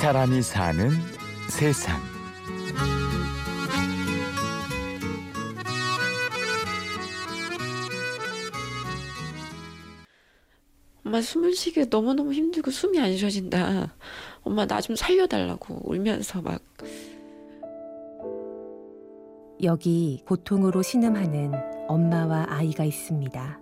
사람이 0.00 0.42
사는 0.42 0.90
세상. 1.48 1.98
엄마 11.04 11.20
숨을 11.22 11.54
쉬기 11.54 11.86
너무너무 11.86 12.32
힘들고 12.32 12.70
숨이 12.70 13.00
안 13.00 13.16
쉬어진다. 13.16 13.94
엄마 14.42 14.66
나 14.66 14.80
좀 14.80 14.94
살려달라고 14.96 15.80
울면서 15.84 16.42
막 16.42 16.62
여기 19.62 20.22
고통으로 20.26 20.82
신음하는 20.82 21.52
엄마와 21.88 22.46
아이가 22.48 22.84
있습니다. 22.84 23.60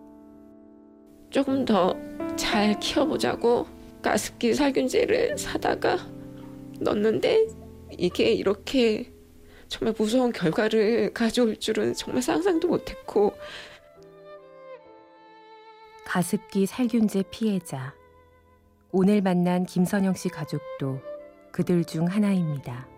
조금 1.30 1.64
더 1.64 1.94
잘 2.36 2.78
키워보자고 2.78 3.66
가습기 4.02 4.52
살균제를 4.54 5.38
사다가 5.38 5.96
넣었는데 6.80 7.46
이게 7.98 8.32
이렇게 8.32 9.12
정말 9.68 9.94
무서운 9.98 10.32
결과를 10.32 11.12
가져올 11.12 11.56
줄은 11.56 11.94
정말 11.94 12.22
상상도 12.22 12.68
못했고 12.68 13.34
가습기 16.04 16.66
살균제 16.66 17.24
피해자. 17.30 17.94
오늘 18.92 19.20
만난 19.20 19.66
김선영 19.66 20.14
씨 20.14 20.28
가족도 20.28 21.00
그들 21.50 21.84
중 21.84 22.06
하나입니다. 22.06 22.88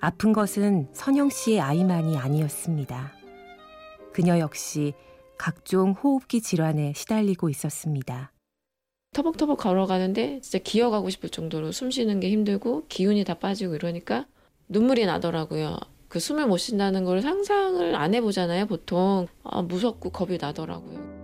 아픈 0.00 0.32
것은 0.32 0.88
선영 0.92 1.28
씨의 1.28 1.60
아이만이 1.60 2.16
아니었습니다. 2.16 3.12
그녀 4.12 4.38
역시 4.38 4.94
각종 5.36 5.92
호흡기 5.92 6.40
질환에 6.40 6.92
시달리고 6.94 7.50
있었습니다. 7.50 8.32
터벅터벅 9.18 9.58
걸어가는데 9.58 10.40
진짜 10.42 10.58
기어가고 10.58 11.10
싶을 11.10 11.28
정도로 11.28 11.72
숨 11.72 11.90
쉬는 11.90 12.20
게 12.20 12.30
힘들고 12.30 12.84
기운이 12.88 13.24
다 13.24 13.34
빠지고 13.34 13.74
이러니까 13.74 14.26
눈물이 14.68 15.06
나더라고요. 15.06 15.76
그 16.06 16.20
숨을 16.20 16.46
못 16.46 16.58
쉰다는 16.58 17.04
걸 17.04 17.20
상상을 17.20 17.96
안 17.96 18.14
해보잖아요, 18.14 18.66
보통. 18.66 19.26
아, 19.42 19.62
무섭고 19.62 20.10
겁이 20.10 20.38
나더라고요. 20.40 21.18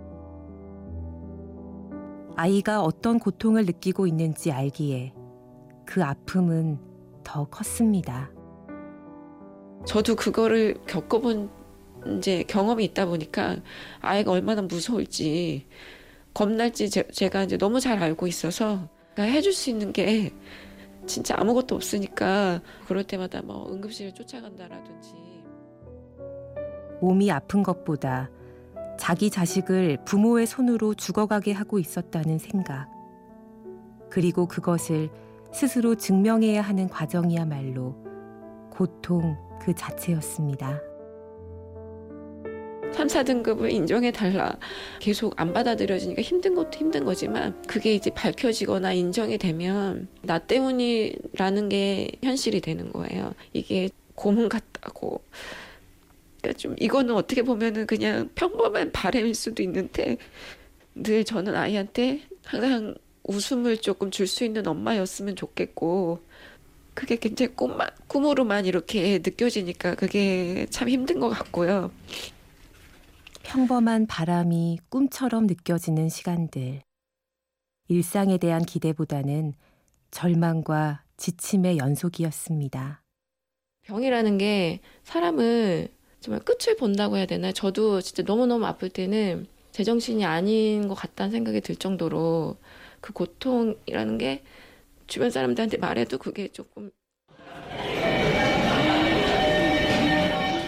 아이가 2.35 2.83
어떤 2.83 3.17
고통을 3.17 3.65
느끼고 3.65 4.07
있는지 4.07 4.51
알기에 4.51 5.13
그 5.85 6.03
아픔은 6.03 6.77
더 7.23 7.45
컸습니다. 7.45 8.29
저도 9.85 10.17
그거를 10.17 10.75
겪어본 10.85 11.49
이제 12.17 12.43
경험이 12.43 12.83
있다 12.85 13.05
보니까 13.05 13.55
아이가 14.01 14.31
얼마나 14.31 14.61
무서울지 14.61 15.65
겁날지 16.35 16.91
제, 16.91 17.07
제가 17.07 17.43
이제 17.43 17.57
너무 17.57 17.79
잘 17.79 18.03
알고 18.03 18.27
있어서 18.27 18.87
그러니까 19.13 19.35
해줄 19.35 19.53
수 19.53 19.71
있는 19.71 19.91
게 19.91 20.31
진짜 21.07 21.35
아무것도 21.37 21.75
없으니까 21.75 22.61
그럴 22.87 23.03
때마다 23.03 23.41
뭐 23.41 23.71
응급실을 23.71 24.13
쫓아간다라든지 24.13 25.15
몸이 27.01 27.31
아픈 27.31 27.63
것보다 27.63 28.29
자기 28.99 29.29
자식을 29.29 29.99
부모의 30.05 30.45
손으로 30.45 30.93
죽어가게 30.93 31.51
하고 31.51 31.79
있었다는 31.79 32.37
생각. 32.37 32.89
그리고 34.09 34.47
그것을 34.47 35.09
스스로 35.51 35.95
증명해야 35.95 36.61
하는 36.61 36.87
과정이야말로 36.89 37.95
고통 38.69 39.37
그 39.61 39.73
자체였습니다. 39.73 40.81
3, 42.95 43.07
4등급을 43.07 43.71
인정해 43.71 44.09
달라. 44.11 44.57
계속 44.99 45.33
안 45.39 45.51
받아들여지니까 45.51 46.21
힘든 46.21 46.55
것도 46.55 46.79
힘든 46.79 47.03
거지만 47.03 47.61
그게 47.67 47.93
이제 47.93 48.09
밝혀지거나 48.09 48.93
인정이 48.93 49.37
되면 49.37 50.07
나 50.21 50.39
때문이라는 50.39 51.69
게 51.69 52.11
현실이 52.23 52.61
되는 52.61 52.91
거예요. 52.93 53.33
이게 53.51 53.89
고문 54.15 54.47
같다고. 54.47 55.21
그러니까 56.41 56.57
좀 56.57 56.75
이거는 56.79 57.15
어떻게 57.15 57.41
보면은 57.41 57.85
그냥 57.85 58.29
평범한 58.35 58.93
바램일 58.93 59.35
수도 59.35 59.61
있는데 59.63 60.15
늘 60.95 61.25
저는 61.25 61.53
아이한테 61.53 62.21
항상 62.45 62.95
웃음을 63.23 63.77
조금 63.77 64.09
줄 64.09 64.25
수 64.27 64.45
있는 64.45 64.65
엄마였으면 64.67 65.35
좋겠고 65.35 66.19
그게 66.93 67.17
굉장히 67.17 67.53
꿈만, 67.55 67.89
꿈으로만 68.07 68.65
이렇게 68.65 69.17
느껴지니까 69.17 69.95
그게 69.95 70.65
참 70.69 70.87
힘든 70.87 71.19
것 71.19 71.27
같고요. 71.29 71.91
평범한 73.45 74.07
바람이 74.07 74.79
꿈처럼 74.89 75.45
느껴지는 75.45 76.09
시간들. 76.09 76.81
일상에 77.87 78.39
대한 78.39 78.63
기대보다는 78.63 79.53
절망과 80.09 81.03
지침의 81.17 81.77
연속이었습니다. 81.77 83.03
병이라는 83.83 84.37
게 84.39 84.79
사람을 85.03 85.89
정말 86.21 86.41
끝을 86.41 86.75
본다고 86.75 87.17
해야 87.17 87.27
되나? 87.27 87.51
저도 87.51 88.01
진짜 88.01 88.23
너무너무 88.23 88.65
아플 88.65 88.89
때는 88.89 89.45
제정신이 89.73 90.25
아닌 90.25 90.87
것 90.87 90.95
같다는 90.95 91.31
생각이 91.31 91.61
들 91.61 91.75
정도로 91.75 92.57
그 92.99 93.13
고통이라는 93.13 94.17
게 94.17 94.43
주변 95.05 95.29
사람들한테 95.29 95.77
말해도 95.77 96.17
그게 96.17 96.47
조금 96.47 96.89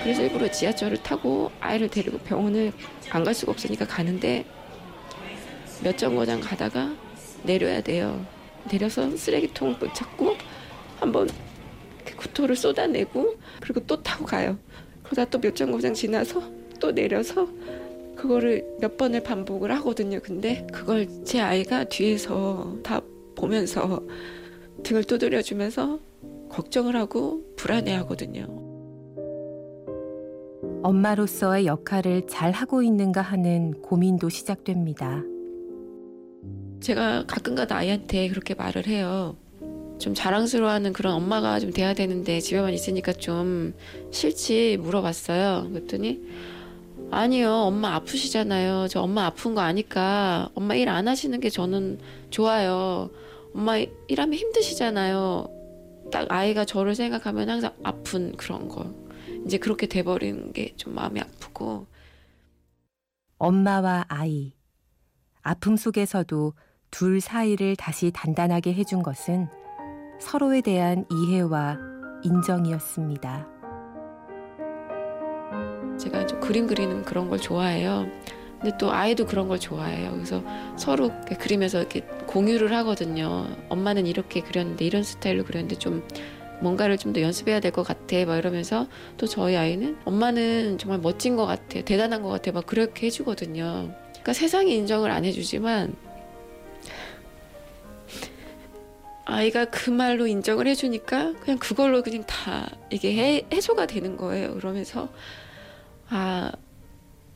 그래서 0.07 0.21
일부러 0.21 0.49
지하철을 0.49 1.03
타고 1.03 1.51
아이를 1.59 1.89
데리고 1.89 2.17
병원을 2.19 2.71
안 3.09 3.25
갈 3.25 3.33
수가 3.33 3.51
없으니까 3.51 3.85
가는데 3.85 4.45
몇 5.83 5.97
정거장 5.97 6.39
가다가 6.39 6.95
내려야 7.43 7.81
돼요. 7.81 8.25
내려서 8.69 9.17
쓰레기통을 9.17 9.79
또 9.79 9.91
찾고 9.91 10.37
한번 11.01 11.29
그 12.05 12.15
구토를 12.15 12.55
쏟아내고 12.55 13.35
그리고 13.59 13.81
또 13.85 14.01
타고 14.01 14.23
가요. 14.25 14.57
그러다 15.03 15.25
또 15.29 15.39
몇 15.41 15.53
정거장 15.53 15.93
지나서 15.93 16.41
또 16.79 16.93
내려서 16.93 17.45
그거를 18.15 18.65
몇 18.79 18.95
번을 18.95 19.23
반복을 19.23 19.73
하거든요. 19.73 20.21
근데 20.23 20.65
그걸 20.71 21.05
제 21.25 21.41
아이가 21.41 21.83
뒤에서 21.83 22.77
다 22.81 23.01
보면서 23.35 24.01
등을 24.83 25.03
두드려주면서 25.03 25.99
걱정을 26.47 26.95
하고 26.95 27.43
불안해하거든요. 27.57 28.66
엄마로서의 30.83 31.65
역할을 31.65 32.27
잘 32.27 32.51
하고 32.51 32.83
있는가 32.83 33.21
하는 33.21 33.73
고민도 33.81 34.29
시작됩니다. 34.29 35.23
제가 36.79 37.25
가끔가다 37.25 37.75
아이한테 37.75 38.29
그렇게 38.29 38.53
말을 38.53 38.87
해요. 38.87 39.35
좀 39.97 40.13
자랑스러워하는 40.13 40.93
그런 40.93 41.15
엄마가 41.15 41.59
좀 41.59 41.71
돼야 41.71 41.93
되는데 41.93 42.39
집에만 42.39 42.71
있으니까 42.73 43.13
좀 43.13 43.73
싫지 44.11 44.77
물어봤어요. 44.79 45.69
그랬더니 45.71 46.21
아니요 47.09 47.51
엄마 47.51 47.95
아프시잖아요. 47.95 48.87
저 48.89 49.01
엄마 49.01 49.25
아픈 49.25 49.55
거 49.55 49.61
아니까 49.61 50.49
엄마 50.53 50.75
일 50.75 50.87
안 50.89 51.07
하시는 51.07 51.39
게 51.39 51.49
저는 51.49 51.97
좋아요. 52.29 53.09
엄마 53.55 53.77
일하면 54.07 54.35
힘드시잖아요. 54.37 55.47
딱 56.11 56.27
아이가 56.31 56.63
저를 56.63 56.93
생각하면 56.93 57.49
항상 57.49 57.73
아픈 57.83 58.33
그런 58.37 58.69
거. 58.69 58.85
이제 59.45 59.57
그렇게 59.57 59.87
돼버리는 59.87 60.51
게 60.53 60.75
좀 60.77 60.95
마음이 60.95 61.19
아프고. 61.21 61.87
엄마와 63.37 64.05
아이. 64.07 64.53
아픔 65.41 65.75
속에서도 65.77 66.53
둘 66.91 67.21
사이를 67.21 67.75
다시 67.75 68.11
단단하게 68.13 68.73
해준 68.73 69.03
것은 69.03 69.47
서로에 70.19 70.61
대한 70.61 71.05
이해와 71.11 71.77
인정이었습니다. 72.23 73.47
제가 75.99 76.25
좀 76.27 76.39
그림 76.39 76.67
그리는 76.67 77.03
그런 77.03 77.29
걸 77.29 77.39
좋아해요. 77.39 78.05
근데 78.59 78.75
또 78.79 78.91
아이도 78.91 79.25
그런 79.25 79.47
걸 79.47 79.59
좋아해요. 79.59 80.11
그래서 80.11 80.43
서로 80.77 81.11
그리면서 81.39 81.79
이렇게 81.79 82.01
공유를 82.27 82.73
하거든요. 82.77 83.47
엄마는 83.69 84.07
이렇게 84.07 84.41
그렸는데 84.41 84.85
이런 84.85 85.03
스타일로 85.03 85.43
그렸는데 85.43 85.75
좀 85.77 86.07
뭔가를 86.61 86.97
좀 86.97 87.13
더 87.13 87.21
연습해야 87.21 87.59
될 87.59 87.71
것 87.71 87.83
같아. 87.83 88.25
막 88.25 88.37
이러면서 88.37 88.87
또 89.17 89.27
저희 89.27 89.55
아이는 89.55 89.97
엄마는 90.05 90.77
정말 90.77 90.99
멋진 90.99 91.35
것 91.35 91.45
같아. 91.45 91.81
대단한 91.81 92.21
것 92.23 92.29
같아. 92.29 92.51
막 92.51 92.65
그렇게 92.65 93.07
해주거든요. 93.07 93.93
그러니까 94.11 94.33
세상이 94.33 94.75
인정을 94.75 95.09
안 95.11 95.23
해주지만 95.25 95.95
아이가 99.25 99.65
그 99.65 99.89
말로 99.89 100.25
인정을 100.27 100.67
해주니까 100.67 101.33
그냥 101.41 101.59
그걸로 101.59 102.01
그냥 102.01 102.23
다 102.25 102.69
이게 102.89 103.13
해, 103.15 103.45
해소가 103.51 103.85
되는 103.85 104.15
거예요. 104.15 104.53
그러면서 104.55 105.09
아 106.09 106.51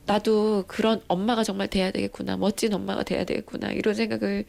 나도 0.06 0.64
그런 0.66 1.02
엄마가 1.08 1.44
정말 1.44 1.68
돼야 1.68 1.90
되겠구나. 1.90 2.36
멋진 2.38 2.72
엄마가 2.74 3.02
돼야 3.04 3.24
되겠구나. 3.24 3.72
이런 3.72 3.94
생각을 3.94 4.44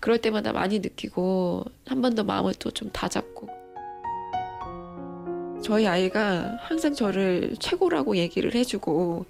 그럴 0.00 0.18
때마다 0.18 0.52
많이 0.52 0.78
느끼고 0.80 1.64
한 1.86 2.00
번 2.02 2.14
더 2.14 2.22
마음을 2.24 2.54
또 2.54 2.70
좀 2.70 2.90
다잡고 2.92 3.48
저희 5.64 5.86
아이가 5.86 6.58
항상 6.60 6.92
저를 6.92 7.56
최고라고 7.58 8.18
얘기를 8.18 8.54
해주고 8.54 9.24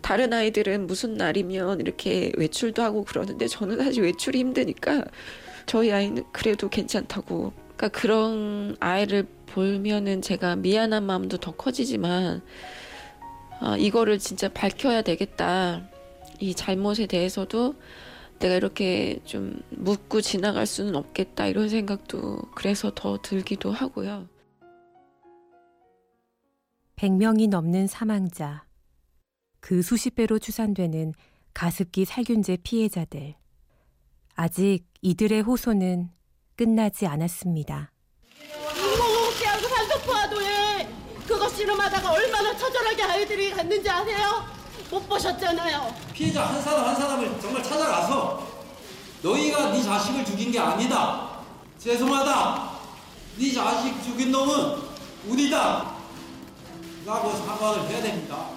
다른 0.00 0.32
아이들은 0.32 0.86
무슨 0.86 1.12
날이면 1.12 1.80
이렇게 1.80 2.32
외출도 2.38 2.82
하고 2.82 3.04
그러는데 3.04 3.46
저는 3.46 3.76
사실 3.76 4.02
외출이 4.02 4.38
힘드니까 4.38 5.04
저희 5.66 5.92
아이는 5.92 6.24
그래도 6.32 6.70
괜찮다고. 6.70 7.52
그러니까 7.76 7.88
그런 7.88 8.78
아이를 8.80 9.26
보면은 9.44 10.22
제가 10.22 10.56
미안한 10.56 11.04
마음도 11.04 11.36
더 11.36 11.50
커지지만 11.50 12.40
아, 13.60 13.76
이거를 13.76 14.18
진짜 14.18 14.48
밝혀야 14.48 15.02
되겠다. 15.02 15.86
이 16.40 16.54
잘못에 16.54 17.04
대해서도 17.06 17.74
내가 18.38 18.54
이렇게 18.54 19.18
좀 19.26 19.60
묻고 19.68 20.22
지나갈 20.22 20.64
수는 20.64 20.96
없겠다 20.96 21.46
이런 21.46 21.68
생각도 21.68 22.40
그래서 22.54 22.90
더 22.94 23.18
들기도 23.20 23.70
하고요. 23.70 24.28
100명이 26.98 27.48
넘는 27.48 27.86
사망자, 27.86 28.64
그 29.60 29.82
수십 29.82 30.16
배로 30.16 30.40
추산되는 30.40 31.14
가습기 31.54 32.04
살균제 32.04 32.58
피해자들. 32.64 33.36
아직 34.34 34.84
이들의 35.02 35.42
호소는 35.42 36.10
끝나지 36.56 37.06
않았습니다. 37.06 37.92
인공호흡기하고 38.74 39.68
산소포화도에 39.68 40.88
그거 41.24 41.48
실험하다가 41.48 42.10
얼마나 42.10 42.56
처절하게 42.56 43.02
아이들이 43.04 43.50
갔는지 43.52 43.88
아세요? 43.88 44.44
못 44.90 45.08
보셨잖아요. 45.08 45.94
피해자 46.12 46.46
한 46.46 46.60
사람 46.60 46.84
한 46.84 46.96
사람을 46.96 47.40
정말 47.40 47.62
찾아가서 47.62 48.44
너희가 49.22 49.70
네 49.70 49.82
자식을 49.82 50.24
죽인 50.24 50.50
게 50.50 50.58
아니다. 50.58 51.42
죄송하다. 51.78 52.78
네 53.38 53.52
자식 53.52 54.02
죽인 54.02 54.32
놈은 54.32 54.82
우리다. 55.28 55.97
라고 57.08 57.30
사과를 57.30 57.88
해야 57.88 58.02
됩니다. 58.02 58.50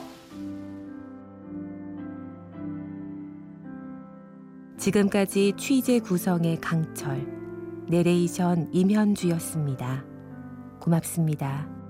지금까지 4.77 5.53
취재 5.56 6.00
구성의 6.00 6.59
강철, 6.59 7.25
내레이션 7.88 8.68
임현주였습니다. 8.74 10.03
고맙습니다. 10.81 11.65
그 11.69 11.80